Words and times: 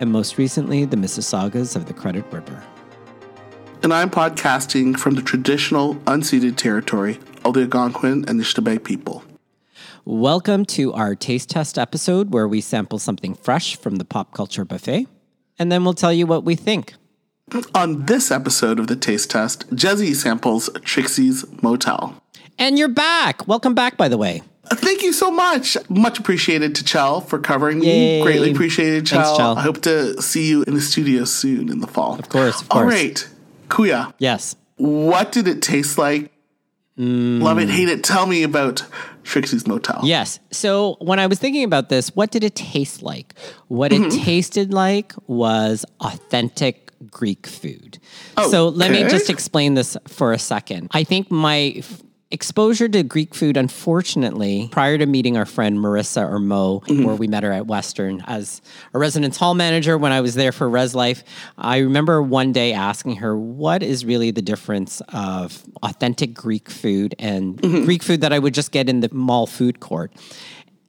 and 0.00 0.10
most 0.10 0.38
recently, 0.38 0.86
the 0.86 0.96
Mississaugas 0.96 1.76
of 1.76 1.86
the 1.86 1.92
Credit 1.92 2.24
River. 2.32 2.64
And 3.82 3.92
I'm 3.92 4.10
podcasting 4.10 4.98
from 4.98 5.14
the 5.14 5.22
traditional 5.22 5.94
unceded 6.06 6.56
territory 6.56 7.20
of 7.44 7.54
the 7.54 7.60
Algonquin 7.60 8.24
and 8.26 8.40
Nishnawbe 8.40 8.82
people. 8.82 9.22
Welcome 10.06 10.64
to 10.66 10.92
our 10.94 11.14
taste 11.14 11.50
test 11.50 11.78
episode 11.78 12.32
where 12.32 12.48
we 12.48 12.62
sample 12.62 12.98
something 12.98 13.34
fresh 13.34 13.76
from 13.76 13.96
the 13.96 14.04
pop 14.04 14.32
culture 14.32 14.64
buffet, 14.64 15.06
and 15.58 15.70
then 15.70 15.84
we'll 15.84 15.94
tell 15.94 16.12
you 16.12 16.26
what 16.26 16.44
we 16.44 16.56
think. 16.56 16.94
On 17.74 18.06
this 18.06 18.30
episode 18.30 18.78
of 18.78 18.86
the 18.86 18.96
Taste 18.96 19.30
Test, 19.30 19.68
Jezzie 19.74 20.14
samples 20.14 20.70
Trixie's 20.82 21.44
Motel. 21.62 22.16
And 22.58 22.78
you're 22.78 22.88
back. 22.88 23.46
Welcome 23.46 23.74
back, 23.74 23.96
by 23.96 24.08
the 24.08 24.16
way. 24.16 24.42
Thank 24.66 25.02
you 25.02 25.12
so 25.12 25.30
much. 25.30 25.76
Much 25.88 26.18
appreciated 26.18 26.74
to 26.76 26.84
Chell 26.84 27.20
for 27.20 27.38
covering 27.38 27.82
Yay. 27.82 28.18
me. 28.18 28.22
Greatly 28.22 28.52
appreciated, 28.52 29.06
Chell. 29.06 29.24
Thanks, 29.24 29.38
Chell. 29.38 29.58
I 29.58 29.62
hope 29.62 29.82
to 29.82 30.20
see 30.20 30.48
you 30.48 30.62
in 30.64 30.74
the 30.74 30.80
studio 30.80 31.24
soon 31.24 31.70
in 31.70 31.80
the 31.80 31.86
fall. 31.86 32.18
Of 32.18 32.28
course, 32.28 32.60
of 32.60 32.68
course. 32.68 32.92
right, 32.92 33.28
Kuya, 33.68 34.12
Yes. 34.18 34.56
what 34.76 35.32
did 35.32 35.48
it 35.48 35.62
taste 35.62 35.98
like? 35.98 36.30
Mm. 36.98 37.42
Love 37.42 37.58
it, 37.58 37.70
hate 37.70 37.88
it. 37.88 38.04
Tell 38.04 38.26
me 38.26 38.42
about 38.42 38.84
Trixie's 39.24 39.66
Motel. 39.66 40.00
Yes. 40.04 40.38
So 40.50 40.96
when 41.00 41.18
I 41.18 41.26
was 41.26 41.38
thinking 41.38 41.64
about 41.64 41.88
this, 41.88 42.14
what 42.14 42.30
did 42.30 42.44
it 42.44 42.54
taste 42.54 43.02
like? 43.02 43.34
What 43.68 43.92
it 43.92 44.02
mm-hmm. 44.02 44.22
tasted 44.22 44.74
like 44.74 45.14
was 45.26 45.86
authentic 46.00 46.92
Greek 47.10 47.46
food. 47.46 47.98
Oh, 48.36 48.50
so 48.50 48.68
let 48.68 48.90
me 48.90 49.02
just 49.04 49.30
explain 49.30 49.74
this 49.74 49.96
for 50.08 50.32
a 50.32 50.38
second. 50.38 50.88
I 50.92 51.04
think 51.04 51.30
my 51.30 51.82
exposure 52.32 52.88
to 52.88 53.02
Greek 53.02 53.34
food, 53.34 53.56
unfortunately, 53.56 54.68
prior 54.70 54.96
to 54.98 55.06
meeting 55.06 55.36
our 55.36 55.44
friend 55.44 55.78
Marissa 55.78 56.28
or 56.28 56.38
Mo, 56.38 56.80
mm-hmm. 56.80 57.04
where 57.04 57.16
we 57.16 57.26
met 57.26 57.42
her 57.42 57.52
at 57.52 57.66
Western 57.66 58.22
as 58.26 58.62
a 58.94 58.98
residence 58.98 59.36
hall 59.36 59.54
manager 59.54 59.98
when 59.98 60.12
I 60.12 60.20
was 60.20 60.34
there 60.36 60.52
for 60.52 60.68
Res 60.68 60.94
Life, 60.94 61.24
I 61.58 61.78
remember 61.78 62.22
one 62.22 62.52
day 62.52 62.72
asking 62.72 63.16
her, 63.16 63.36
what 63.36 63.82
is 63.82 64.04
really 64.04 64.30
the 64.30 64.42
difference 64.42 65.02
of 65.08 65.64
authentic 65.82 66.32
Greek 66.34 66.70
food 66.70 67.14
and 67.18 67.56
mm-hmm. 67.56 67.84
Greek 67.84 68.02
food 68.02 68.20
that 68.20 68.32
I 68.32 68.38
would 68.38 68.54
just 68.54 68.70
get 68.70 68.88
in 68.88 69.00
the 69.00 69.12
mall 69.12 69.46
food 69.46 69.80
court? 69.80 70.12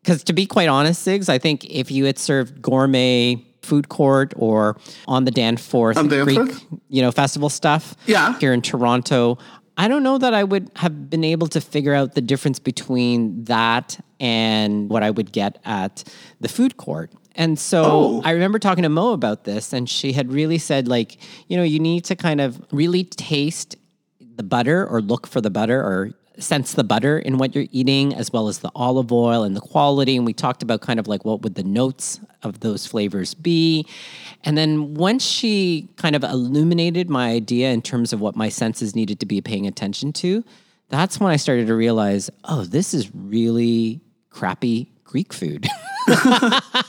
Because 0.04 0.24
to 0.26 0.34
be 0.34 0.46
quite 0.46 0.70
honest, 0.70 1.06
Sigs, 1.06 1.28
I 1.30 1.38
think 1.38 1.66
if 1.66 1.92
you 1.92 2.06
had 2.06 2.20
served 2.20 2.62
gourmet 2.62 3.44
food 3.62 3.90
court 3.90 4.34
or 4.36 4.78
on 5.08 5.26
the 5.26 5.32
Danforth 5.32 5.96
Greek, 5.98 6.38
Danforth? 6.38 6.66
you 6.90 7.02
know, 7.02 7.12
festival 7.12 7.50
stuff 7.50 7.96
Yeah. 8.08 8.38
here 8.40 8.54
in 8.54 8.62
Toronto, 8.62 9.38
I 9.78 9.88
don't 9.88 10.04
know 10.04 10.18
that 10.18 10.34
I 10.34 10.44
would 10.44 10.70
have 10.76 11.10
been 11.10 11.24
able 11.24 11.48
to 11.48 11.62
figure 11.62 11.94
out 11.94 12.14
the 12.14 12.22
difference 12.22 12.60
between 12.60 13.46
that 13.46 14.00
and 14.20 14.90
what 14.90 15.02
I 15.04 15.10
would 15.10 15.32
get 15.32 15.58
at 15.66 16.04
the 16.40 16.50
food 16.50 16.78
court. 16.78 17.12
And 17.36 17.58
so 17.58 17.84
Oh. 17.86 18.22
I 18.26 18.32
remember 18.32 18.60
talking 18.60 18.84
to 18.84 18.90
Mo 18.90 19.14
about 19.14 19.46
this, 19.46 19.72
and 19.74 19.90
she 19.90 20.12
had 20.12 20.32
really 20.32 20.58
said, 20.58 20.88
like, 20.88 21.18
you 21.48 21.56
know, 21.56 21.64
you 21.64 21.80
need 21.80 22.04
to 22.06 22.16
kind 22.16 22.42
of 22.42 22.62
really 22.72 23.06
taste 23.06 23.76
the 24.36 24.44
butter 24.44 24.86
or 24.86 25.02
look 25.02 25.26
for 25.28 25.40
the 25.42 25.50
butter 25.50 25.80
or 25.80 26.12
sense 26.42 26.74
the 26.74 26.84
butter 26.84 27.20
in 27.20 27.38
what 27.38 27.56
you're 27.56 27.68
eating 27.72 28.14
as 28.14 28.32
well 28.32 28.48
as 28.48 28.60
the 28.60 28.72
olive 28.76 29.12
oil 29.12 29.44
and 29.44 29.56
the 29.56 29.62
quality. 29.62 30.18
And 30.18 30.26
we 30.26 30.34
talked 30.34 30.64
about 30.64 30.82
kind 30.82 31.00
of 31.00 31.08
like 31.08 31.24
what 31.26 31.42
would 31.42 31.56
the 31.56 31.64
notes 31.64 32.20
of 32.44 32.60
those 32.62 32.86
flavors 32.86 33.34
be. 33.34 33.86
And 34.44 34.58
then 34.58 34.94
once 34.96 35.24
she 35.24 35.90
kind 35.98 36.16
of 36.16 36.24
illuminated 36.24 37.10
my 37.10 37.30
idea 37.30 37.72
in 37.72 37.82
terms 37.82 38.14
of 38.14 38.20
what 38.20 38.36
my 38.36 38.50
senses 38.50 38.96
needed 38.96 39.20
to 39.20 39.26
be 39.26 39.42
paying 39.42 39.68
attention 39.68 40.14
to 40.14 40.44
that's 40.90 41.22
when 41.22 41.32
i 41.32 41.38
started 41.38 41.68
to 41.68 41.74
realize 41.74 42.30
oh 42.44 42.66
this 42.66 42.94
is 42.94 43.14
really 43.16 44.02
crappy 44.30 44.92
greek 45.12 45.34
food. 45.34 45.68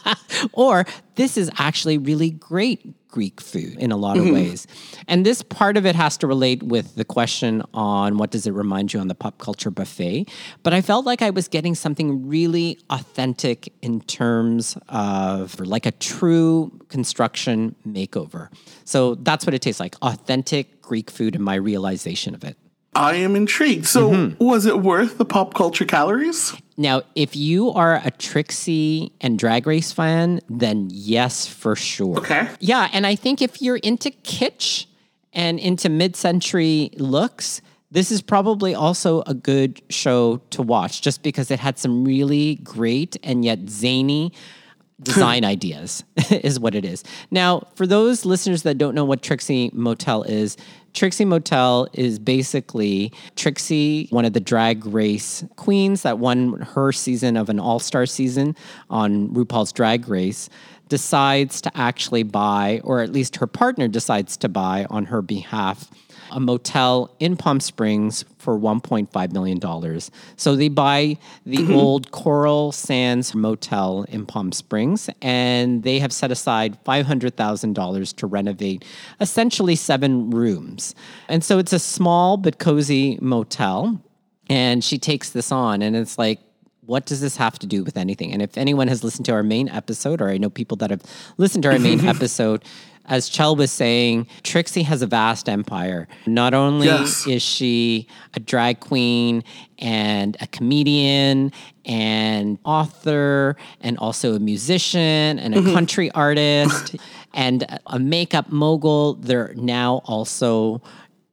Or 0.53 0.85
this 1.15 1.37
is 1.37 1.51
actually 1.59 1.99
really 1.99 2.31
great 2.31 2.95
Greek 3.13 3.41
food 3.41 3.77
in 3.79 3.93
a 3.93 3.97
lot 3.97 4.17
of 4.19 4.25
ways. 4.25 4.67
And 5.07 5.25
this 5.25 5.43
part 5.43 5.77
of 5.77 5.87
it 5.87 5.95
has 5.95 6.17
to 6.17 6.27
relate 6.27 6.63
with 6.63 6.97
the 6.97 7.05
question 7.05 7.63
on 7.75 8.17
what 8.19 8.31
does 8.33 8.47
it 8.47 8.53
remind 8.53 8.93
you 8.93 8.99
on 9.01 9.07
the 9.07 9.15
pop 9.15 9.39
culture 9.39 9.71
buffet. 9.71 10.29
But 10.65 10.73
I 10.75 10.81
felt 10.81 11.07
like 11.07 11.23
I 11.23 11.31
was 11.31 11.47
getting 11.47 11.75
something 11.77 12.27
really 12.27 12.79
authentic 12.91 13.73
in 13.83 14.01
terms 14.01 14.77
of 14.89 15.61
like 15.61 15.87
a 15.87 15.93
true 15.93 16.73
construction 16.89 17.77
makeover. 17.87 18.49
So 18.85 19.15
that's 19.17 19.47
what 19.47 19.55
it 19.55 19.61
tastes 19.63 19.79
like 19.79 19.95
authentic 20.03 20.81
Greek 20.83 21.11
food 21.11 21.35
and 21.37 21.45
my 21.45 21.55
realization 21.55 22.35
of 22.35 22.43
it. 22.43 22.57
I 22.95 23.15
am 23.17 23.37
intrigued. 23.37 23.87
So, 23.87 24.11
Mm-hmm. 24.11 24.45
was 24.45 24.67
it 24.67 24.81
worth 24.83 25.17
the 25.19 25.25
pop 25.25 25.55
culture 25.55 25.85
calories? 25.87 26.55
Now, 26.77 27.03
if 27.15 27.37
you 27.37 27.71
are 27.71 28.01
a 28.05 28.11
Trixie 28.11 29.13
and 29.21 29.39
Drag 29.39 29.67
Race 29.67 29.93
fan, 29.93 30.41
then 30.49 30.89
yes, 30.91 31.47
for 31.47 31.77
sure. 31.77 32.19
Okay. 32.19 32.49
Yeah, 32.61 32.89
and 32.93 33.07
I 33.07 33.15
think 33.15 33.43
if 33.43 33.61
you're 33.61 33.77
into 33.77 34.11
kitsch 34.11 34.87
and 35.33 35.59
into 35.59 35.89
mid-century 35.89 36.91
looks, 36.97 37.61
this 37.91 38.11
is 38.11 38.23
probably 38.23 38.75
also 38.75 39.23
a 39.27 39.35
good 39.35 39.83
show 39.91 40.39
to 40.51 40.63
watch 40.63 41.03
just 41.03 41.23
because 41.23 41.51
it 41.51 41.61
had 41.61 41.79
some 41.79 42.05
really 42.05 42.57
great 42.57 43.17
and 43.23 43.45
yet 43.45 43.69
zany 43.69 44.33
design 45.03 45.45
ideas 45.45 46.05
is 46.31 46.59
what 46.59 46.75
it 46.75 46.85
is. 46.85 47.05
Now, 47.31 47.67
for 47.75 47.87
those 47.87 48.25
listeners 48.25 48.63
that 48.63 48.79
don't 48.79 48.95
know 48.95 49.05
what 49.05 49.21
Trixie 49.21 49.71
Motel 49.75 50.23
is, 50.23 50.57
Trixie 50.95 51.25
Motel 51.25 51.89
is 51.93 52.19
basically 52.19 53.13
Trixie, 53.37 54.09
one 54.11 54.25
of 54.25 54.33
the 54.33 54.41
drag 54.41 54.85
race 54.87 55.45
queens 55.57 56.03
that 56.03 56.19
won 56.19 56.61
her 56.61 56.93
season 56.93 57.37
of 57.37 57.49
an 57.49 57.59
all-star 57.59 58.07
season 58.07 58.55
on 58.91 59.29
RuPaul's 59.29 59.73
Drag 59.73 60.09
Race 60.09 60.49
decides 60.89 61.61
to 61.63 61.71
actually 61.75 62.23
buy 62.23 62.81
or 62.85 63.01
at 63.01 63.11
least 63.13 63.37
her 63.37 63.47
partner 63.47 63.89
decides 63.89 64.37
to 64.37 64.49
buy 64.49 64.87
on 64.91 65.07
her 65.07 65.23
behalf 65.23 65.89
a 66.33 66.41
motel 66.41 67.15
in 67.21 67.37
Palm 67.37 67.61
Springs 67.61 68.25
for 68.39 68.59
$1.5 68.59 69.33
million. 69.33 70.01
So 70.37 70.57
they 70.57 70.69
buy 70.69 71.17
the 71.47 71.73
old 71.75 72.11
Coral 72.11 72.73
Sands 72.73 73.35
Motel 73.35 74.05
in 74.09 74.27
Palm 74.27 74.51
Springs, 74.51 75.09
and 75.21 75.83
they 75.83 75.99
have 75.99 76.13
set 76.13 76.33
aside 76.33 76.83
$500,000 76.85 78.17
to 78.17 78.27
renovate 78.27 78.85
essentially 79.21 79.77
seven 79.77 80.31
rooms. 80.31 80.95
And 81.29 81.45
so 81.45 81.59
it's 81.59 81.73
a 81.73 81.79
small 81.79 82.37
but 82.37 82.59
cozy 82.59 83.19
motel. 83.21 84.03
And 84.49 84.83
she 84.83 84.99
takes 84.99 85.31
this 85.31 85.53
on, 85.53 85.83
and 85.83 85.95
it's 85.97 86.19
like, 86.19 86.41
what 86.85 87.07
does 87.07 87.21
this 87.21 87.37
have 87.37 87.59
to 87.61 87.67
do 87.67 87.85
with 87.85 87.97
anything? 87.97 88.33
And 88.33 88.43
if 88.43 88.59
anyone 88.59 88.89
has 88.89 89.05
listened 89.05 89.25
to 89.27 89.33
our 89.33 89.45
main 89.45 89.69
episode, 89.69 90.21
or 90.21 90.29
I 90.29 90.37
know 90.37 90.51
people 90.51 90.77
that 90.79 90.91
have 90.91 91.03
listened 91.39 91.63
to 91.63 91.71
our 91.71 91.79
main 91.79 92.05
episode, 92.07 92.65
as 93.07 93.29
Chell 93.29 93.57
was 93.57 93.71
saying, 93.71 94.27
Trixie 94.43 94.83
has 94.83 95.03
a 95.03 95.07
vast 95.07 95.49
empire. 95.49 96.09
Not 96.27 96.55
only 96.55 96.87
Yes. 96.87 97.27
is 97.27 97.43
she 97.43 98.07
a 98.35 98.41
drag 98.41 98.81
queen 98.81 99.43
and 99.79 100.37
a 100.41 100.47
comedian 100.47 101.53
and 101.85 102.59
author 102.65 103.57
and 103.81 103.99
also 103.99 104.35
a 104.35 104.39
musician 104.39 105.39
and 105.39 105.55
a 105.55 105.59
mm-hmm. 105.59 105.75
country 105.75 106.11
artist 106.13 106.97
and 107.35 107.67
a 107.87 107.99
makeup 107.99 108.51
mogul, 108.53 109.15
they're 109.15 109.53
now 109.57 110.03
also 110.05 110.81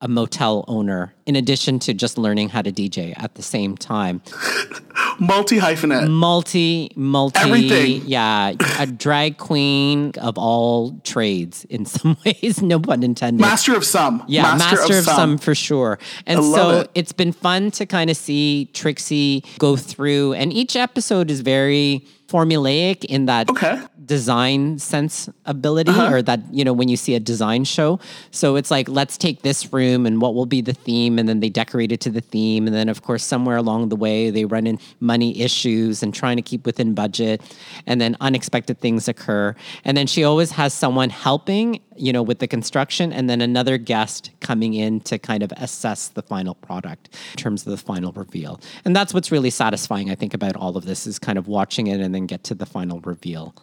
a 0.02 0.08
motel 0.08 0.64
owner 0.68 1.14
in 1.26 1.36
addition 1.36 1.78
to 1.78 1.94
just 1.94 2.18
learning 2.18 2.50
how 2.50 2.62
to 2.62 2.72
DJ 2.72 3.14
at 3.18 3.36
the 3.36 3.42
same 3.42 3.76
time 3.76 4.22
Multi 5.20 5.58
hyphenate. 5.60 6.10
multi 6.10 6.92
multi 6.96 7.40
Everything. 7.40 8.02
yeah 8.06 8.54
a 8.80 8.86
drag 9.06 9.38
queen 9.38 10.12
of 10.22 10.38
all 10.38 11.00
trades 11.04 11.66
in 11.66 11.86
some 11.86 12.16
ways 12.26 12.62
no 12.62 12.80
pun 12.80 13.04
intended 13.04 13.42
Master 13.42 13.76
of 13.76 13.84
some. 13.84 14.24
yeah 14.28 14.56
master, 14.56 14.98
of, 14.98 15.04
some. 15.06 15.38
for 15.38 15.54
sure 15.56 16.00
and 16.26 16.44
so 16.44 16.82
it. 16.82 16.92
it's 16.96 17.12
been 17.12 17.32
fun 17.32 17.72
to 17.72 17.86
kind 17.86 18.10
of 18.10 18.18
see 18.18 18.70
trixie 18.74 19.44
go 19.58 19.76
through 19.76 20.34
and 20.34 20.54
each 20.54 20.76
episode 20.76 21.30
is 21.30 21.42
very 21.42 22.06
formulaic 22.30 23.06
in 23.06 23.26
that 23.26 23.50
Okay. 23.50 23.76
design 24.06 24.80
sense 24.80 25.30
ability 25.46 25.92
uh-huh. 25.92 26.14
or 26.14 26.22
that 26.22 26.40
you 26.52 26.64
know 26.64 26.74
when 26.74 26.90
you 26.90 26.98
see 26.98 27.14
a 27.16 27.20
design 27.20 27.64
show 27.64 28.00
so 28.32 28.56
it's 28.56 28.72
like 28.72 28.88
let's 29.00 29.18
take 29.18 29.42
this 29.42 29.72
room 29.74 30.06
and 30.06 30.22
what 30.22 30.34
will 30.36 30.46
be 30.46 30.62
the 30.62 30.74
theme 30.74 31.20
and 31.20 31.28
then 31.30 31.40
they 31.40 31.50
decorate 31.50 31.92
it 31.92 32.00
to 32.02 32.10
the 32.10 32.22
theme. 32.22 32.68
And 32.68 32.76
then, 32.76 32.90
of 32.90 33.02
course, 33.02 33.24
somewhere 33.24 33.58
along 33.58 33.90
the 33.90 33.96
way, 33.96 34.30
they 34.30 34.46
run 34.46 34.66
in 34.66 34.80
money 35.00 35.40
issues 35.42 36.02
and 36.04 36.14
trying 36.14 36.38
to 36.38 36.42
keep 36.42 36.66
within 36.66 36.94
budget. 36.94 37.42
And 37.86 38.00
then 38.00 38.16
unexpected 38.22 38.80
things 38.80 39.08
occur. 39.08 39.56
And 39.84 39.98
then 39.98 40.08
she 40.08 40.24
always 40.24 40.52
has 40.52 40.74
someone 40.74 41.10
helping, 41.10 41.82
you 42.00 42.14
know, 42.14 42.24
with 42.24 42.40
the 42.40 42.48
construction 42.48 43.12
and 43.12 43.30
then 43.30 43.42
another 43.42 43.78
guest 43.78 44.32
coming 44.40 44.74
in 44.74 45.00
to 45.02 45.20
kind 45.20 45.44
of 45.44 45.52
assess 45.58 46.08
the 46.08 46.22
final 46.22 46.56
product 46.56 47.10
in 47.32 47.38
terms 47.38 47.66
of 47.66 47.72
the 47.72 47.78
final 47.78 48.12
reveal. 48.14 48.60
And 48.86 48.96
that's 48.96 49.14
what's 49.14 49.32
really 49.32 49.50
satisfying, 49.50 50.10
I 50.10 50.16
think, 50.16 50.34
about 50.34 50.56
all 50.56 50.78
of 50.78 50.86
this 50.86 51.06
is 51.06 51.20
kind 51.20 51.38
of 51.38 51.48
watching 51.48 51.88
it 51.88 52.00
and 52.00 52.14
then 52.16 52.26
get 52.26 52.44
to 52.46 52.56
the 52.56 52.66
final 52.66 53.00
reveal. 53.02 53.54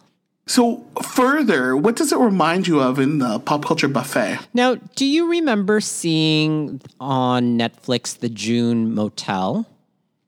So, 0.45 0.85
further, 1.03 1.75
what 1.75 1.97
does 1.97 2.13
it 2.13 2.17
remind 2.17 2.67
you 2.67 2.79
of 2.79 2.99
in 2.99 3.19
the 3.19 3.39
pop 3.39 3.65
culture 3.65 3.89
buffet? 3.89 4.39
Now, 4.53 4.75
do 4.95 5.05
you 5.05 5.29
remember 5.29 5.81
seeing 5.81 6.79
on 7.01 7.57
Netflix 7.59 8.17
the 8.17 8.29
June 8.29 8.95
Motel? 8.95 9.67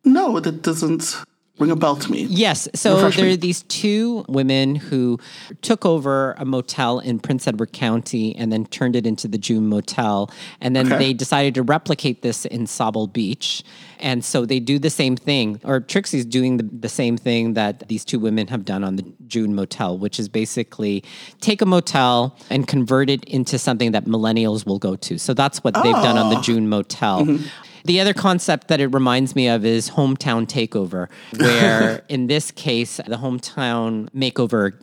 No, 0.03 0.39
that 0.41 0.61
doesn't 0.61 1.15
ring 1.59 1.71
a 1.71 1.75
bell 1.75 1.95
to 1.97 2.11
me. 2.11 2.23
Yes. 2.23 2.67
So 2.73 2.95
Refresh 2.95 3.15
there 3.17 3.25
me. 3.25 3.33
are 3.33 3.37
these 3.37 3.63
two 3.63 4.25
women 4.27 4.75
who 4.75 5.19
took 5.61 5.85
over 5.85 6.33
a 6.37 6.45
motel 6.45 6.99
in 6.99 7.19
Prince 7.19 7.47
Edward 7.47 7.73
County 7.73 8.35
and 8.35 8.51
then 8.51 8.65
turned 8.65 8.95
it 8.95 9.05
into 9.05 9.27
the 9.27 9.37
June 9.37 9.67
Motel. 9.67 10.31
And 10.61 10.75
then 10.75 10.87
Okay. 10.87 10.97
they 10.97 11.13
decided 11.13 11.53
to 11.55 11.63
replicate 11.63 12.21
this 12.21 12.45
in 12.45 12.65
Sauble 12.65 13.11
Beach. 13.11 13.63
And 14.01 14.23
so 14.23 14.45
they 14.45 14.61
do 14.61 14.79
the 14.79 14.89
same 14.89 15.17
thing, 15.17 15.59
or 15.65 15.81
Trixie's 15.81 16.23
doing 16.25 16.55
the, 16.55 16.63
the 16.63 16.87
same 16.87 17.17
thing 17.17 17.53
that 17.55 17.89
these 17.89 18.05
two 18.05 18.17
women 18.17 18.47
have 18.47 18.63
done 18.63 18.81
on 18.85 18.95
the 18.95 19.03
June 19.27 19.53
Motel, 19.53 19.97
which 19.97 20.19
is 20.21 20.29
basically 20.29 21.03
take 21.41 21.61
a 21.61 21.65
motel 21.65 22.33
and 22.49 22.65
convert 22.65 23.09
it 23.09 23.25
into 23.25 23.59
something 23.59 23.91
that 23.91 24.05
millennials 24.05 24.65
will 24.65 24.79
go 24.79 24.95
to. 24.95 25.19
So 25.19 25.33
that's 25.33 25.65
what 25.65 25.73
they've 25.73 25.91
done 25.91 26.17
on 26.17 26.29
the 26.29 26.37
ah. 26.37 26.41
June 26.41 26.69
Motel. 26.69 27.25
Mm-hmm. 27.25 27.45
The 27.85 27.99
other 27.99 28.13
concept 28.13 28.67
that 28.67 28.79
it 28.79 28.87
reminds 28.87 29.35
me 29.35 29.47
of 29.47 29.65
is 29.65 29.91
hometown 29.91 30.47
takeover, 30.47 31.09
where 31.37 32.03
in 32.09 32.27
this 32.27 32.51
case, 32.51 32.97
the 32.97 33.17
hometown 33.17 34.09
makeover 34.09 34.73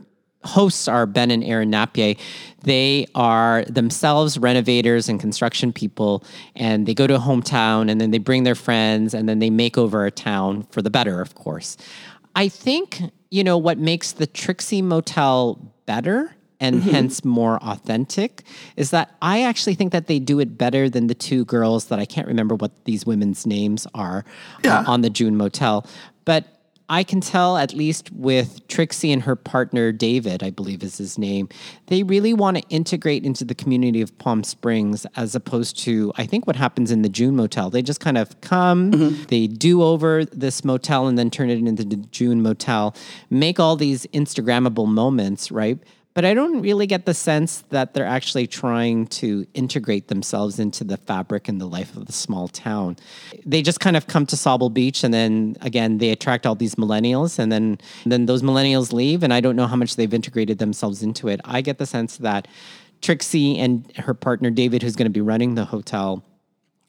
hosts 0.46 0.88
are 0.88 1.06
Ben 1.06 1.30
and 1.30 1.44
Erin 1.44 1.70
Napier. 1.70 2.14
They 2.62 3.06
are 3.14 3.64
themselves 3.64 4.38
renovators 4.38 5.08
and 5.08 5.20
construction 5.20 5.72
people, 5.72 6.24
and 6.54 6.86
they 6.86 6.94
go 6.94 7.06
to 7.06 7.16
a 7.16 7.18
hometown 7.18 7.90
and 7.90 8.00
then 8.00 8.10
they 8.10 8.18
bring 8.18 8.44
their 8.44 8.54
friends 8.54 9.12
and 9.12 9.28
then 9.28 9.40
they 9.40 9.50
make 9.50 9.76
over 9.76 10.06
a 10.06 10.10
town 10.10 10.62
for 10.70 10.82
the 10.82 10.90
better, 10.90 11.20
of 11.20 11.34
course. 11.34 11.76
I 12.34 12.48
think, 12.48 13.00
you 13.30 13.44
know, 13.44 13.58
what 13.58 13.78
makes 13.78 14.12
the 14.12 14.26
Trixie 14.26 14.82
Motel 14.82 15.72
better 15.86 16.34
and 16.60 16.82
hence 16.82 17.24
more 17.24 17.62
authentic 17.62 18.42
is 18.76 18.90
that 18.90 19.14
I 19.20 19.42
actually 19.42 19.74
think 19.74 19.92
that 19.92 20.06
they 20.06 20.18
do 20.18 20.40
it 20.40 20.56
better 20.56 20.88
than 20.88 21.06
the 21.06 21.14
two 21.14 21.44
girls 21.44 21.86
that 21.86 21.98
I 21.98 22.04
can't 22.04 22.26
remember 22.26 22.54
what 22.54 22.72
these 22.84 23.04
women's 23.04 23.46
names 23.46 23.86
are 23.94 24.24
uh, 24.64 24.84
on 24.86 25.02
the 25.02 25.10
June 25.10 25.36
Motel. 25.36 25.86
But 26.24 26.46
I 26.88 27.02
can 27.02 27.20
tell, 27.20 27.56
at 27.56 27.74
least 27.74 28.12
with 28.12 28.66
Trixie 28.68 29.10
and 29.10 29.22
her 29.22 29.34
partner 29.34 29.90
David, 29.90 30.42
I 30.44 30.50
believe 30.50 30.84
is 30.84 30.98
his 30.98 31.18
name, 31.18 31.48
they 31.86 32.04
really 32.04 32.32
want 32.32 32.58
to 32.58 32.62
integrate 32.68 33.24
into 33.24 33.44
the 33.44 33.56
community 33.56 34.00
of 34.00 34.16
Palm 34.18 34.44
Springs 34.44 35.04
as 35.16 35.34
opposed 35.34 35.78
to, 35.80 36.12
I 36.16 36.26
think, 36.26 36.46
what 36.46 36.54
happens 36.54 36.92
in 36.92 37.02
the 37.02 37.08
June 37.08 37.34
Motel. 37.34 37.70
They 37.70 37.82
just 37.82 37.98
kind 37.98 38.16
of 38.16 38.40
come, 38.40 38.92
they 39.26 39.48
do 39.48 39.82
over 39.82 40.24
this 40.26 40.64
motel 40.64 41.08
and 41.08 41.18
then 41.18 41.28
turn 41.28 41.50
it 41.50 41.58
into 41.58 41.84
the 41.84 41.96
June 41.96 42.40
Motel, 42.40 42.94
make 43.30 43.58
all 43.58 43.74
these 43.74 44.06
Instagrammable 44.06 44.86
moments, 44.86 45.50
right? 45.50 45.78
But 46.16 46.24
I 46.24 46.32
don't 46.32 46.62
really 46.62 46.86
get 46.86 47.04
the 47.04 47.12
sense 47.12 47.62
that 47.68 47.92
they're 47.92 48.06
actually 48.06 48.46
trying 48.46 49.06
to 49.08 49.46
integrate 49.52 50.08
themselves 50.08 50.58
into 50.58 50.82
the 50.82 50.96
fabric 50.96 51.46
and 51.46 51.60
the 51.60 51.66
life 51.66 51.94
of 51.94 52.06
the 52.06 52.12
small 52.12 52.48
town. 52.48 52.96
They 53.44 53.60
just 53.60 53.80
kind 53.80 53.98
of 53.98 54.06
come 54.06 54.24
to 54.28 54.36
Sauble 54.36 54.72
Beach 54.72 55.04
and 55.04 55.12
then 55.12 55.58
again 55.60 55.98
they 55.98 56.08
attract 56.08 56.46
all 56.46 56.54
these 56.54 56.76
millennials 56.76 57.38
and 57.38 57.52
then 57.52 57.76
then 58.06 58.24
those 58.24 58.42
millennials 58.42 58.94
leave 58.94 59.22
and 59.22 59.34
I 59.34 59.42
don't 59.42 59.56
know 59.56 59.66
how 59.66 59.76
much 59.76 59.96
they've 59.96 60.14
integrated 60.14 60.56
themselves 60.56 61.02
into 61.02 61.28
it. 61.28 61.38
I 61.44 61.60
get 61.60 61.76
the 61.76 61.84
sense 61.84 62.16
that 62.16 62.48
Trixie 63.02 63.58
and 63.58 63.94
her 63.98 64.14
partner 64.14 64.48
David 64.48 64.82
who's 64.82 64.96
going 64.96 65.04
to 65.04 65.10
be 65.10 65.20
running 65.20 65.54
the 65.54 65.66
hotel 65.66 66.24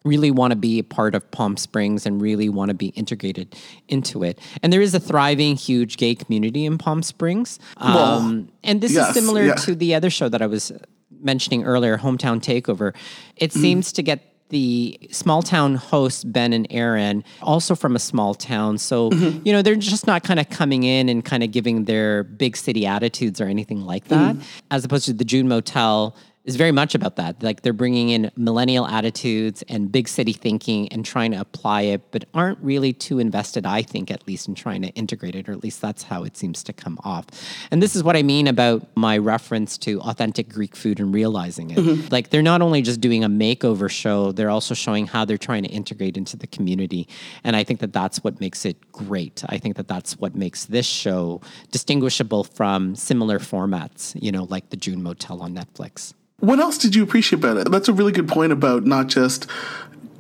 really 0.08 0.32
want 0.32 0.52
to 0.52 0.56
be 0.56 0.80
a 0.80 0.84
part 0.84 1.14
of 1.16 1.30
Palm 1.32 1.58
Springs 1.58 2.06
and 2.06 2.22
really 2.22 2.50
want 2.50 2.70
to 2.70 2.74
be 2.76 2.88
integrated 2.90 3.56
into 3.88 4.24
it. 4.24 4.40
And 4.64 4.72
there 4.72 4.82
is 4.82 4.94
a 4.96 5.00
thriving, 5.00 5.56
huge 5.56 5.98
gay 5.98 6.16
community 6.16 6.66
in 6.66 6.78
Palm 6.78 7.04
Springs. 7.04 7.60
Um, 7.78 8.50
and 8.64 8.82
this 8.82 8.94
yes, 8.94 9.10
is 9.10 9.14
similar 9.14 9.46
yeah. 9.46 9.56
to 9.56 9.76
the 9.76 9.94
other 9.96 10.10
show 10.10 10.30
that 10.30 10.42
I 10.42 10.48
was 10.48 10.72
mentioning 11.20 11.64
earlier, 11.66 11.98
Hometown 11.98 12.40
Takeover. 12.42 12.96
It 13.36 13.52
Mm-hmm. 13.52 13.62
seems 13.62 13.92
to 13.94 14.04
get 14.04 14.22
the 14.50 14.98
small 15.12 15.42
town 15.42 15.76
hosts 15.76 16.24
Ben 16.24 16.54
and 16.54 16.66
Erin 16.70 17.22
also 17.42 17.76
from 17.76 17.96
a 17.98 18.00
small 18.00 18.34
town. 18.34 18.78
So, 18.78 19.10
Mm-hmm. 19.10 19.46
you 19.46 19.52
know, 19.52 19.62
they're 19.62 19.76
just 19.76 20.08
not 20.08 20.24
kind 20.24 20.40
of 20.40 20.50
coming 20.50 20.84
in 20.84 21.10
and 21.10 21.26
kind 21.26 21.44
of 21.44 21.52
giving 21.52 21.84
their 21.86 22.24
big 22.24 22.56
city 22.56 22.86
attitudes 22.86 23.42
or 23.42 23.46
anything 23.46 23.82
like 23.86 24.06
that, 24.08 24.36
Mm-hmm. 24.36 24.44
as 24.72 24.86
opposed 24.86 25.06
to 25.08 25.14
the 25.14 25.26
June 25.26 25.48
Motel 25.50 26.16
is 26.48 26.56
very 26.56 26.72
much 26.72 26.96
about 26.96 27.18
that. 27.18 27.44
Like 27.44 27.62
they're 27.62 27.74
bringing 27.74 28.10
in 28.10 28.32
millennial 28.38 28.88
attitudes 28.88 29.64
and 29.68 29.92
big 29.92 30.08
city 30.08 30.32
thinking 30.32 30.88
and 30.88 31.06
trying 31.06 31.32
to 31.32 31.40
apply 31.40 31.82
it, 31.82 32.10
but 32.12 32.24
aren't 32.34 32.58
really 32.60 32.94
too 32.94 33.20
invested, 33.20 33.66
I 33.66 33.82
think, 33.82 34.10
at 34.10 34.26
least 34.26 34.48
in 34.48 34.56
trying 34.56 34.82
to 34.84 34.88
integrate 34.90 35.36
it, 35.36 35.50
or 35.50 35.52
at 35.52 35.62
least 35.62 35.82
that's 35.82 36.04
how 36.04 36.24
it 36.24 36.38
seems 36.38 36.64
to 36.64 36.74
come 36.74 36.98
off. 37.04 37.26
And 37.70 37.84
this 37.84 37.96
is 37.98 38.04
what 38.04 38.16
I 38.16 38.24
mean 38.24 38.48
about 38.48 38.88
my 38.96 39.18
reference 39.18 39.78
to 39.80 40.00
authentic 40.02 40.48
Greek 40.48 40.76
food 40.76 41.02
and 41.02 41.14
realizing 41.14 41.72
it. 41.72 41.80
Mm-hmm. 41.80 42.08
Like 42.12 42.30
they're 42.30 42.42
not 42.42 42.62
only 42.62 42.82
just 42.82 43.02
doing 43.02 43.26
a 43.26 43.30
makeover 43.30 43.90
show, 43.90 44.32
they're 44.32 44.50
also 44.50 44.74
showing 44.74 45.06
how 45.06 45.26
they're 45.26 45.38
trying 45.38 45.64
to 45.64 45.70
integrate 45.70 46.16
into 46.16 46.38
the 46.38 46.48
community. 46.48 47.10
And 47.44 47.58
I 47.58 47.66
think 47.66 47.82
that 47.82 47.92
that's 47.92 48.24
what 48.24 48.40
makes 48.40 48.66
it 48.66 48.87
great. 48.98 49.44
I 49.48 49.58
think 49.58 49.76
that 49.78 49.88
that's 49.88 50.18
what 50.20 50.36
makes 50.36 50.66
this 50.66 50.86
show 50.86 51.42
distinguishable 51.72 52.44
from 52.44 52.96
similar 52.96 53.40
formats, 53.40 54.16
you 54.22 54.32
know, 54.32 54.46
like 54.46 54.70
the 54.70 54.78
June 54.78 55.02
Motel 55.04 55.42
on 55.42 55.54
Netflix. 55.54 56.14
What 56.40 56.60
else 56.60 56.78
did 56.78 56.96
you 56.96 57.04
appreciate 57.04 57.40
about 57.40 57.58
it? 57.58 57.72
That's 57.72 57.88
a 57.88 57.94
really 57.94 58.12
good 58.12 58.28
point 58.28 58.52
about 58.52 58.86
not 58.86 59.08
just 59.08 59.48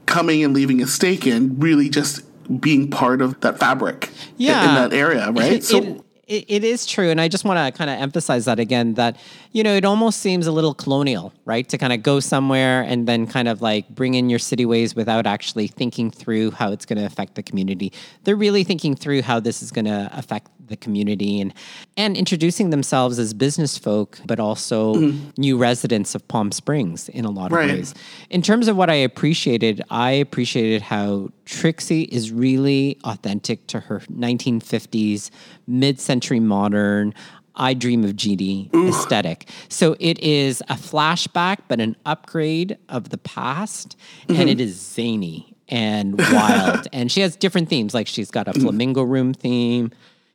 coming 0.05 0.43
and 0.43 0.53
leaving 0.53 0.81
a 0.81 0.87
stake 0.87 1.27
in, 1.27 1.59
really 1.59 1.89
just 1.89 2.21
being 2.61 2.89
part 2.89 3.21
of 3.21 3.39
that 3.41 3.59
fabric 3.59 4.09
Yeah. 4.37 4.67
in 4.69 4.75
that 4.89 4.93
area, 4.97 5.31
right? 5.31 5.51
It, 5.69 5.71
it, 5.73 6.01
it, 6.27 6.45
it 6.47 6.63
is 6.63 6.85
true. 6.85 7.09
And 7.09 7.19
I 7.19 7.27
just 7.27 7.45
want 7.45 7.57
to 7.57 7.77
kind 7.77 7.89
of 7.89 7.99
emphasize 7.99 8.45
that 8.45 8.59
again 8.59 8.95
that, 8.95 9.17
you 9.53 9.63
know, 9.63 9.73
it 9.73 9.85
almost 9.85 10.19
seems 10.19 10.45
a 10.45 10.51
little 10.51 10.73
colonial, 10.73 11.33
right? 11.45 11.67
To 11.69 11.77
kind 11.77 11.93
of 11.93 12.03
go 12.03 12.19
somewhere 12.19 12.81
and 12.81 13.07
then 13.07 13.25
kind 13.27 13.47
of 13.47 13.61
like 13.61 13.89
bring 13.89 14.13
in 14.13 14.29
your 14.29 14.39
city 14.39 14.65
ways 14.65 14.95
without 14.95 15.25
actually 15.25 15.67
thinking 15.67 16.11
through 16.11 16.51
how 16.51 16.71
it's 16.71 16.85
going 16.85 16.99
to 16.99 17.05
affect 17.05 17.35
the 17.35 17.43
community. 17.43 17.93
They're 18.23 18.35
really 18.35 18.63
thinking 18.63 18.95
through 18.95 19.21
how 19.21 19.39
this 19.39 19.63
is 19.63 19.71
going 19.71 19.85
to 19.85 20.09
affect 20.11 20.51
the 20.67 20.75
community 20.75 21.39
and 21.39 21.53
and 21.95 22.17
introducing 22.17 22.71
themselves 22.71 23.19
as 23.19 23.33
business 23.33 23.77
folk, 23.77 24.19
but 24.25 24.37
also 24.37 24.95
mm. 24.95 25.37
new 25.37 25.57
residents 25.57 26.13
of 26.13 26.27
Palm 26.27 26.51
Springs 26.51 27.07
in 27.09 27.23
a 27.23 27.31
lot 27.31 27.47
of 27.47 27.53
Right. 27.53 27.71
ways. 27.71 27.95
In 28.29 28.41
terms 28.41 28.67
of 28.67 28.75
what 28.75 28.89
I 28.89 28.95
appreciated, 28.95 29.81
I 29.89 30.11
appreciated 30.11 30.81
how 30.81 31.29
Trixie 31.47 32.03
is 32.03 32.31
really 32.31 32.99
authentic 33.05 33.67
to 33.67 33.79
her 33.79 34.01
1950s, 34.01 35.29
mid 35.65 35.99
century 35.99 36.41
modern, 36.41 37.13
I 37.55 37.73
Dream 37.73 38.03
of 38.03 38.15
Jeannie 38.15 38.69
aesthetic. 38.73 39.49
So 39.69 39.95
it 39.99 40.19
is 40.19 40.61
a 40.69 40.75
flashback, 40.75 41.59
but 41.67 41.79
an 41.79 41.95
upgrade 42.05 42.77
of 42.89 43.09
the 43.09 43.17
past, 43.17 43.97
and 44.27 44.37
mm-hmm. 44.37 44.47
it 44.49 44.61
is 44.61 44.75
zany 44.75 45.55
and 45.69 46.19
wild. 46.19 46.87
and 46.93 47.11
she 47.11 47.21
has 47.21 47.35
different 47.35 47.69
themes, 47.69 47.93
like 47.93 48.07
she's 48.07 48.29
got 48.29 48.47
a 48.47 48.51
mm. 48.51 48.61
flamingo 48.61 49.01
room 49.03 49.33
theme. 49.33 49.91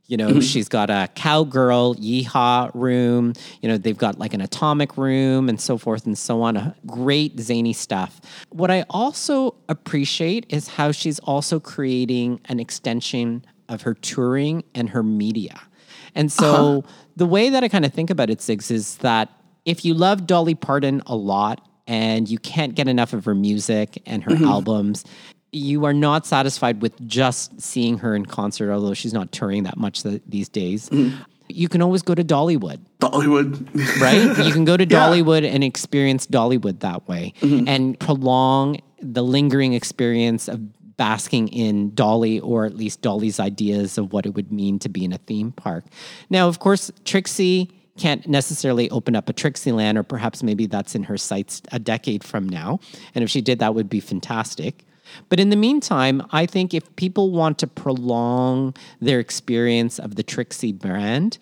You 0.06 0.16
know, 0.16 0.28
mm-hmm. 0.28 0.40
she's 0.40 0.68
got 0.68 0.90
a 0.90 1.08
cowgirl 1.14 1.94
yeehaw 1.94 2.70
room. 2.74 3.32
You 3.62 3.68
know, 3.68 3.78
they've 3.78 3.96
got 3.96 4.18
like 4.18 4.34
an 4.34 4.40
atomic 4.40 4.96
room 4.96 5.48
and 5.48 5.60
so 5.60 5.78
forth 5.78 6.04
and 6.06 6.18
so 6.18 6.42
on. 6.42 6.74
Great 6.86 7.38
zany 7.40 7.72
stuff. 7.72 8.20
What 8.50 8.70
I 8.70 8.84
also 8.90 9.54
appreciate 9.68 10.44
is 10.48 10.68
how 10.68 10.92
she's 10.92 11.18
also 11.20 11.60
creating 11.60 12.40
an 12.46 12.60
extension 12.60 13.44
of 13.68 13.82
her 13.82 13.94
touring 13.94 14.64
and 14.74 14.90
her 14.90 15.02
media. 15.02 15.60
And 16.14 16.30
so 16.30 16.78
uh-huh. 16.78 16.88
the 17.16 17.26
way 17.26 17.48
that 17.48 17.64
I 17.64 17.68
kind 17.68 17.84
of 17.84 17.94
think 17.94 18.10
about 18.10 18.28
it, 18.28 18.40
Six, 18.42 18.70
is 18.70 18.96
that 18.98 19.30
if 19.64 19.84
you 19.84 19.94
love 19.94 20.26
Dolly 20.26 20.54
Parton 20.54 21.02
a 21.06 21.16
lot 21.16 21.66
and 21.86 22.28
you 22.28 22.38
can't 22.38 22.74
get 22.74 22.88
enough 22.88 23.12
of 23.12 23.24
her 23.24 23.34
music 23.34 24.02
and 24.06 24.22
her 24.24 24.32
mm-hmm. 24.32 24.44
albums, 24.44 25.04
you 25.52 25.84
are 25.84 25.92
not 25.92 26.26
satisfied 26.26 26.80
with 26.80 26.98
just 27.06 27.60
seeing 27.60 27.98
her 27.98 28.16
in 28.16 28.26
concert, 28.26 28.72
although 28.72 28.94
she's 28.94 29.12
not 29.12 29.32
touring 29.32 29.64
that 29.64 29.76
much 29.76 30.02
th- 30.02 30.22
these 30.26 30.48
days. 30.48 30.88
Mm-hmm. 30.88 31.22
You 31.48 31.68
can 31.68 31.82
always 31.82 32.00
go 32.00 32.14
to 32.14 32.24
Dollywood 32.24 32.80
Dollywood. 33.02 34.00
right? 34.00 34.46
You 34.46 34.52
can 34.52 34.64
go 34.64 34.76
to 34.76 34.84
Yeah. 34.88 35.08
Dollywood 35.08 35.44
and 35.44 35.62
experience 35.62 36.26
Dollywood 36.26 36.80
that 36.80 37.06
way 37.08 37.34
mm-hmm. 37.40 37.68
and 37.68 37.98
prolong 37.98 38.80
the 39.00 39.22
lingering 39.22 39.74
experience 39.74 40.48
of 40.48 40.60
basking 40.96 41.48
in 41.48 41.94
Dolly 41.94 42.38
or 42.40 42.64
at 42.64 42.76
least 42.76 43.02
Dolly's 43.02 43.40
ideas 43.40 43.98
of 43.98 44.12
what 44.12 44.24
it 44.24 44.34
would 44.34 44.52
mean 44.52 44.78
to 44.80 44.88
be 44.88 45.04
in 45.04 45.12
a 45.12 45.18
theme 45.18 45.52
park. 45.52 45.84
Now, 46.30 46.48
of 46.48 46.58
course, 46.58 46.90
Trixie 47.04 47.70
can't 47.98 48.26
necessarily 48.26 48.88
open 48.90 49.16
up 49.16 49.28
a 49.28 49.32
Trixie 49.32 49.72
land, 49.72 49.98
or 49.98 50.02
perhaps 50.02 50.42
maybe 50.42 50.66
that's 50.66 50.94
in 50.94 51.02
her 51.04 51.18
sights 51.18 51.60
a 51.72 51.78
decade 51.78 52.24
from 52.24 52.48
now. 52.48 52.80
And 53.14 53.22
if 53.22 53.30
she 53.30 53.40
did, 53.40 53.58
that 53.58 53.74
would 53.74 53.88
be 53.88 54.00
fantastic. 54.00 54.84
But 55.28 55.40
in 55.40 55.50
the 55.50 55.56
meantime, 55.56 56.22
I 56.30 56.46
think 56.46 56.74
if 56.74 56.94
people 56.96 57.30
want 57.30 57.58
to 57.58 57.66
prolong 57.66 58.74
their 59.00 59.20
experience 59.20 59.98
of 59.98 60.16
the 60.16 60.22
Trixie 60.22 60.72
brand, 60.72 61.38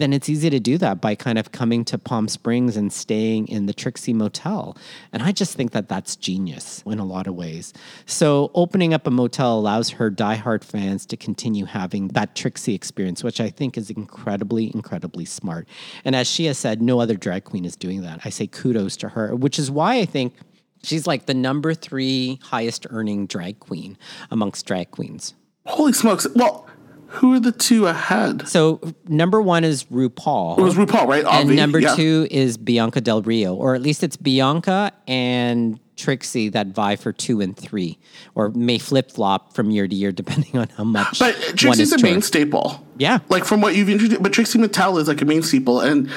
then 0.00 0.12
it's 0.14 0.28
easy 0.30 0.48
to 0.50 0.58
do 0.58 0.78
that 0.78 1.00
by 1.00 1.14
kind 1.14 1.38
of 1.38 1.52
coming 1.52 1.84
to 1.84 1.98
Palm 1.98 2.26
Springs 2.26 2.76
and 2.76 2.90
staying 2.90 3.46
in 3.48 3.66
the 3.66 3.74
Trixie 3.74 4.14
Motel. 4.14 4.76
And 5.12 5.22
I 5.22 5.30
just 5.30 5.54
think 5.54 5.72
that 5.72 5.88
that's 5.90 6.16
genius 6.16 6.82
in 6.86 6.98
a 6.98 7.04
lot 7.04 7.26
of 7.26 7.34
ways. 7.34 7.74
So 8.06 8.50
opening 8.54 8.94
up 8.94 9.06
a 9.06 9.10
motel 9.10 9.58
allows 9.58 9.90
her 9.90 10.10
diehard 10.10 10.64
fans 10.64 11.04
to 11.06 11.18
continue 11.18 11.66
having 11.66 12.08
that 12.08 12.34
Trixie 12.34 12.74
experience, 12.74 13.22
which 13.22 13.40
I 13.42 13.50
think 13.50 13.76
is 13.76 13.90
incredibly, 13.90 14.72
incredibly 14.74 15.26
smart. 15.26 15.68
And 16.04 16.16
as 16.16 16.26
she 16.26 16.46
has 16.46 16.56
said, 16.56 16.80
no 16.80 17.00
other 17.00 17.16
drag 17.16 17.44
queen 17.44 17.66
is 17.66 17.76
doing 17.76 18.00
that. 18.00 18.20
I 18.24 18.30
say 18.30 18.46
kudos 18.46 18.96
to 18.98 19.10
her, 19.10 19.36
which 19.36 19.58
is 19.58 19.70
why 19.70 19.98
I 19.98 20.06
think 20.06 20.34
she's 20.82 21.06
like 21.06 21.26
the 21.26 21.34
number 21.34 21.74
three 21.74 22.38
highest 22.42 22.86
earning 22.90 23.26
drag 23.26 23.60
queen 23.60 23.96
amongst 24.30 24.66
drag 24.66 24.90
queens. 24.90 25.34
Holy 25.66 25.92
smokes. 25.92 26.26
Well, 26.34 26.66
who 27.10 27.34
are 27.34 27.40
the 27.40 27.52
two 27.52 27.86
ahead? 27.86 28.46
So 28.48 28.80
number 29.08 29.42
one 29.42 29.64
is 29.64 29.84
RuPaul. 29.84 30.58
It 30.58 30.62
was 30.62 30.74
RuPaul, 30.76 31.06
right? 31.06 31.24
and 31.24 31.54
number 31.56 31.80
yeah. 31.80 31.94
two 31.96 32.28
is 32.30 32.56
Bianca 32.56 33.00
Del 33.00 33.22
Rio, 33.22 33.54
or 33.54 33.74
at 33.74 33.82
least 33.82 34.04
it's 34.04 34.16
Bianca 34.16 34.92
and 35.08 35.80
Trixie 36.00 36.48
that 36.48 36.68
vie 36.68 36.96
for 36.96 37.12
two 37.12 37.40
and 37.40 37.56
three, 37.56 37.98
or 38.34 38.48
may 38.50 38.78
flip 38.78 39.10
flop 39.10 39.54
from 39.54 39.70
year 39.70 39.86
to 39.86 39.94
year 39.94 40.12
depending 40.12 40.56
on 40.56 40.68
how 40.70 40.84
much. 40.84 41.18
But 41.18 41.34
Trixie's 41.56 41.92
is 41.92 42.00
a 42.00 42.02
main 42.02 42.22
staple. 42.22 42.84
Yeah. 42.96 43.18
Like 43.28 43.44
from 43.44 43.60
what 43.60 43.74
you've 43.74 43.88
introduced, 43.88 44.22
but 44.22 44.32
Trixie 44.32 44.58
Mattel 44.58 44.98
is 45.00 45.08
like 45.08 45.20
a 45.20 45.24
main 45.24 45.42
staple, 45.42 45.80
and 45.80 46.10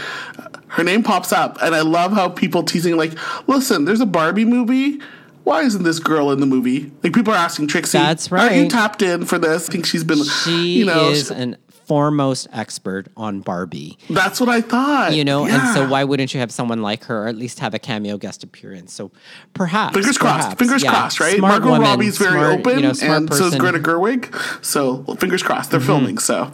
her 0.67 0.83
name 0.83 1.03
pops 1.03 1.31
up, 1.31 1.61
and 1.61 1.75
I 1.75 1.81
love 1.81 2.13
how 2.13 2.29
people 2.29 2.63
teasing 2.63 2.97
like, 2.97 3.13
"Listen, 3.47 3.85
there's 3.85 4.01
a 4.01 4.05
Barbie 4.05 4.45
movie. 4.45 4.99
Why 5.43 5.63
isn't 5.63 5.83
this 5.83 5.99
girl 5.99 6.31
in 6.31 6.39
the 6.39 6.45
movie?" 6.45 6.91
Like 7.03 7.13
people 7.13 7.33
are 7.33 7.37
asking 7.37 7.67
Trixie. 7.67 7.97
That's 7.97 8.31
right. 8.31 8.51
Are 8.51 8.55
you 8.55 8.69
tapped 8.69 9.01
in 9.01 9.25
for 9.25 9.37
this? 9.37 9.69
I 9.69 9.71
think 9.71 9.85
she's 9.85 10.03
been. 10.03 10.23
She 10.23 10.79
you 10.79 10.85
know, 10.85 11.09
is 11.09 11.29
an 11.29 11.57
foremost 11.85 12.47
expert 12.53 13.07
on 13.17 13.41
Barbie. 13.41 13.97
that's 14.09 14.39
what 14.39 14.49
I 14.49 14.61
thought. 14.61 15.13
You 15.13 15.23
know, 15.23 15.45
and 15.45 15.73
so 15.73 15.87
why 15.87 16.03
wouldn't 16.03 16.33
you 16.33 16.39
have 16.39 16.51
someone 16.51 16.81
like 16.81 17.03
her, 17.05 17.23
or 17.23 17.27
at 17.27 17.35
least 17.35 17.59
have 17.59 17.73
a 17.73 17.79
cameo 17.79 18.17
guest 18.17 18.43
appearance? 18.43 18.93
So 18.93 19.11
perhaps, 19.53 19.93
Fingers 19.93 20.17
crossed. 20.17 20.57
Fingers 20.57 20.83
yeah. 20.83 20.89
crossed, 20.91 21.19
right? 21.19 21.37
Smart 21.37 21.51
Margot 21.61 21.69
woman, 21.69 21.81
Robbie's 21.87 22.17
very 22.17 22.31
smart, 22.31 22.59
open, 22.59 22.75
you 22.77 22.81
know, 22.83 22.89
and 22.89 22.97
so 22.97 23.35
is 23.35 23.41
person. 23.55 23.59
Greta 23.59 23.79
Gerwig. 23.79 24.63
So 24.65 25.03
well, 25.07 25.17
fingers 25.17 25.43
crossed, 25.43 25.69
Mm-hmm. 25.71 25.77
they're 25.77 25.85
filming. 25.85 26.17
So, 26.17 26.51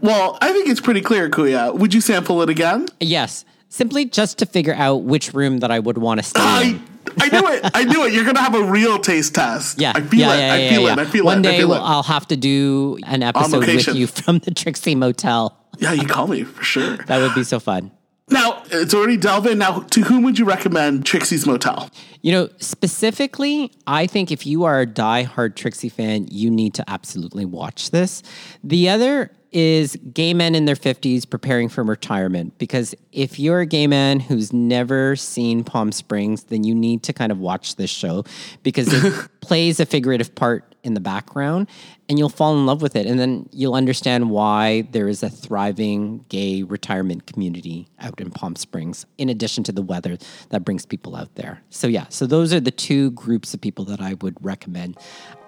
well, 0.00 0.38
I 0.40 0.52
think 0.52 0.68
it's 0.68 0.80
pretty 0.80 1.00
clear, 1.00 1.28
Kuya. 1.30 1.74
Would 1.74 1.92
you 1.94 2.00
sample 2.00 2.42
it 2.42 2.48
again? 2.48 2.86
Yes, 3.00 3.44
simply 3.68 4.04
just 4.04 4.38
to 4.38 4.46
figure 4.46 4.74
out 4.74 5.02
which 5.02 5.34
room 5.34 5.58
that 5.58 5.70
I 5.70 5.78
would 5.78 5.98
want 5.98 6.18
to 6.20 6.22
stay 6.24 6.40
I, 6.40 6.62
in. 6.62 6.82
I 7.18 7.28
knew 7.28 7.48
it. 7.48 7.70
I 7.74 7.84
knew 7.84 8.04
it. 8.04 8.12
You're 8.12 8.24
gonna 8.24 8.40
have 8.40 8.54
a 8.54 8.62
real 8.62 8.98
taste 8.98 9.34
test. 9.34 9.80
Yeah, 9.80 9.92
I 9.94 10.00
feel 10.00 10.20
yeah, 10.20 10.34
it. 10.34 10.38
yeah, 10.38 10.54
I 10.54 10.68
feel 10.74 10.82
yeah. 10.82 10.92
it. 10.92 10.98
I 10.98 11.04
feel 11.06 11.24
One 11.24 11.44
it. 11.44 11.48
I 11.48 11.50
day 11.52 11.58
feel 11.58 11.68
we'll- 11.68 11.78
it. 11.78 11.82
I'll 11.88 12.02
have 12.02 12.26
to 12.28 12.36
do 12.36 12.98
an 13.06 13.22
episode 13.22 13.66
with 13.66 13.94
you 13.94 14.06
from 14.06 14.38
the 14.40 14.50
Trixie 14.52 14.94
Motel. 14.94 15.56
Yeah, 15.78 15.92
you 15.92 16.06
call 16.06 16.26
me 16.26 16.44
for 16.44 16.62
sure. 16.62 16.96
That 17.06 17.18
would 17.20 17.34
be 17.34 17.44
so 17.44 17.60
fun. 17.60 17.90
Now 18.28 18.64
it's 18.70 18.92
already 18.92 19.16
delved 19.16 19.46
in. 19.46 19.58
Now, 19.58 19.80
to 19.80 20.00
whom 20.02 20.24
would 20.24 20.38
you 20.38 20.44
recommend 20.44 21.06
Trixie's 21.06 21.46
Motel? 21.46 21.88
You 22.22 22.32
know, 22.32 22.48
specifically, 22.58 23.70
I 23.86 24.08
think 24.08 24.32
if 24.32 24.46
you 24.46 24.64
are 24.64 24.80
a 24.80 24.86
die-hard 24.86 25.56
Trixie 25.56 25.88
fan, 25.88 26.26
you 26.28 26.50
need 26.50 26.74
to 26.74 26.84
absolutely 26.90 27.44
watch 27.44 27.90
this. 27.92 28.22
The 28.64 28.88
other 28.88 29.30
is 29.56 29.96
gay 30.12 30.34
men 30.34 30.54
in 30.54 30.66
their 30.66 30.76
50s 30.76 31.28
preparing 31.28 31.70
for 31.70 31.82
retirement. 31.82 32.58
Because 32.58 32.94
if 33.10 33.38
you're 33.38 33.60
a 33.60 33.66
gay 33.66 33.86
man 33.86 34.20
who's 34.20 34.52
never 34.52 35.16
seen 35.16 35.64
Palm 35.64 35.92
Springs, 35.92 36.44
then 36.44 36.62
you 36.62 36.74
need 36.74 37.02
to 37.04 37.14
kind 37.14 37.32
of 37.32 37.38
watch 37.38 37.76
this 37.76 37.88
show 37.88 38.26
because 38.62 38.92
it 38.92 39.28
plays 39.40 39.80
a 39.80 39.86
figurative 39.86 40.34
part 40.34 40.74
in 40.82 40.92
the 40.92 41.00
background 41.00 41.70
and 42.06 42.18
you'll 42.18 42.28
fall 42.28 42.52
in 42.52 42.66
love 42.66 42.82
with 42.82 42.96
it. 42.96 43.06
And 43.06 43.18
then 43.18 43.48
you'll 43.50 43.74
understand 43.74 44.28
why 44.28 44.82
there 44.90 45.08
is 45.08 45.22
a 45.22 45.30
thriving 45.30 46.26
gay 46.28 46.62
retirement 46.62 47.26
community 47.26 47.88
out 47.98 48.20
in 48.20 48.30
Palm 48.30 48.56
Springs, 48.56 49.06
in 49.16 49.30
addition 49.30 49.64
to 49.64 49.72
the 49.72 49.80
weather 49.80 50.18
that 50.50 50.66
brings 50.66 50.84
people 50.84 51.16
out 51.16 51.34
there. 51.34 51.62
So, 51.70 51.86
yeah, 51.86 52.04
so 52.10 52.26
those 52.26 52.52
are 52.52 52.60
the 52.60 52.70
two 52.70 53.12
groups 53.12 53.54
of 53.54 53.62
people 53.62 53.86
that 53.86 54.02
I 54.02 54.14
would 54.20 54.36
recommend 54.44 54.98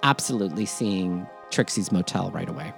absolutely 0.03 0.65
seeing 0.65 1.27
Trixie's 1.51 1.93
Motel 1.93 2.31
right 2.31 2.49
away. 2.49 2.73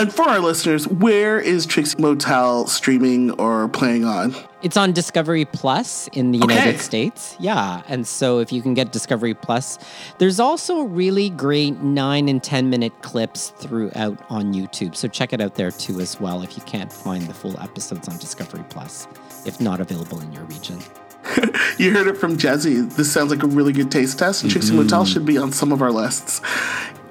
And 0.00 0.10
for 0.10 0.22
our 0.22 0.40
listeners, 0.40 0.88
where 0.88 1.38
is 1.38 1.66
Trixie 1.66 2.00
Motel 2.00 2.66
streaming 2.66 3.32
or 3.32 3.68
playing 3.68 4.06
on? 4.06 4.34
It's 4.62 4.78
on 4.78 4.92
Discovery 4.92 5.44
Plus 5.44 6.08
in 6.14 6.32
the 6.32 6.38
United 6.38 6.68
Okay. 6.70 6.78
States. 6.78 7.36
Yeah. 7.38 7.82
And 7.86 8.06
so 8.06 8.38
if 8.38 8.50
you 8.50 8.62
can 8.62 8.72
get 8.72 8.92
Discovery 8.92 9.34
Plus, 9.34 9.78
there's 10.16 10.40
also 10.40 10.84
really 10.84 11.28
great 11.28 11.82
nine 11.82 12.30
and 12.30 12.42
10 12.42 12.70
minute 12.70 12.94
clips 13.02 13.50
throughout 13.50 14.18
on 14.30 14.54
YouTube. 14.54 14.96
So 14.96 15.06
check 15.06 15.34
it 15.34 15.40
out 15.42 15.56
there 15.56 15.70
too, 15.70 16.00
as 16.00 16.18
well, 16.18 16.42
if 16.42 16.56
you 16.56 16.62
can't 16.62 16.90
find 16.90 17.26
the 17.26 17.34
full 17.34 17.60
episodes 17.60 18.08
on 18.08 18.16
Discovery 18.16 18.64
Plus, 18.70 19.06
if 19.44 19.60
not 19.60 19.82
available 19.82 20.18
in 20.22 20.32
your 20.32 20.44
region. 20.44 20.78
You 21.78 21.92
heard 21.92 22.08
it 22.08 22.18
from 22.18 22.36
Jezzie. 22.36 22.82
This 22.82 23.10
sounds 23.10 23.30
like 23.30 23.42
a 23.42 23.46
really 23.46 23.72
good 23.72 23.90
taste 23.90 24.18
test, 24.18 24.42
and 24.42 24.52
Trixie 24.52 24.74
Motel 24.74 25.04
mm. 25.04 25.10
should 25.10 25.24
be 25.24 25.38
on 25.38 25.50
some 25.50 25.72
of 25.72 25.80
our 25.80 25.90
lists. 25.90 26.42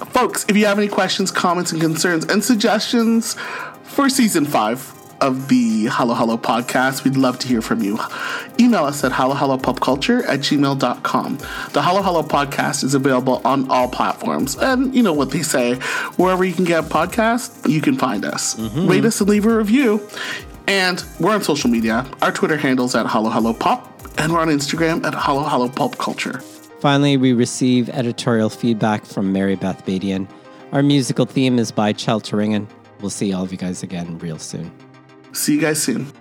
Folks, 0.07 0.45
if 0.47 0.55
you 0.55 0.65
have 0.65 0.77
any 0.77 0.87
questions, 0.87 1.31
comments, 1.31 1.71
and 1.71 1.81
concerns 1.81 2.25
and 2.25 2.43
suggestions 2.43 3.35
for 3.83 4.09
season 4.09 4.45
five 4.45 4.93
of 5.21 5.49
the 5.49 5.87
Halo 5.87 6.13
Halo 6.13 6.37
podcast, 6.37 7.03
we'd 7.03 7.17
love 7.17 7.39
to 7.39 7.47
hear 7.47 7.61
from 7.61 7.81
you. 7.81 7.99
Email 8.59 8.85
us 8.85 9.03
at 9.03 9.11
helllohellopopculture 9.11 10.25
at 10.27 10.39
gmail.com. 10.39 11.37
The 11.73 11.81
Halo 11.81 12.01
Halo 12.01 12.23
podcast 12.23 12.83
is 12.83 12.93
available 12.93 13.41
on 13.43 13.69
all 13.69 13.89
platforms. 13.89 14.57
And 14.57 14.95
you 14.95 15.03
know 15.03 15.13
what 15.13 15.31
they 15.31 15.41
say 15.41 15.75
wherever 16.15 16.43
you 16.45 16.53
can 16.53 16.65
get 16.65 16.85
podcasts, 16.85 17.69
you 17.69 17.81
can 17.81 17.97
find 17.97 18.25
us. 18.25 18.55
Mm-hmm. 18.55 18.87
Rate 18.87 19.05
us 19.05 19.19
and 19.19 19.29
leave 19.29 19.45
a 19.45 19.55
review. 19.55 20.07
And 20.67 21.03
we're 21.19 21.33
on 21.33 21.43
social 21.43 21.69
media. 21.69 22.05
Our 22.21 22.31
Twitter 22.31 22.57
handle's 22.57 22.95
at 22.95 23.07
Halo 23.07 23.29
Halo 23.29 23.53
Pop, 23.53 24.01
and 24.19 24.31
we're 24.31 24.39
on 24.39 24.49
Instagram 24.49 25.03
at 25.03 25.15
Halo 25.15 25.43
Halo 25.43 25.67
Pop 25.67 25.97
Culture. 25.97 26.41
Finally, 26.79 27.17
we 27.17 27.33
receive 27.33 27.89
editorial 27.89 28.49
feedback 28.49 29.05
from 29.05 29.33
Mary 29.33 29.55
Beth 29.55 29.85
Badian. 29.85 30.29
Our 30.71 30.81
musical 30.81 31.25
theme 31.25 31.59
is 31.59 31.71
by 31.73 31.91
Chel 31.91 32.21
Turingen. 32.21 32.67
We'll 33.01 33.09
see 33.09 33.33
all 33.33 33.43
of 33.43 33.51
you 33.51 33.57
guys 33.57 33.83
again 33.83 34.17
real 34.19 34.39
soon. 34.39 34.71
See 35.33 35.55
you 35.55 35.61
guys 35.61 35.83
soon. 35.83 36.11